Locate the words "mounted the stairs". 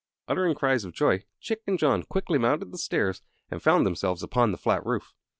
2.39-3.21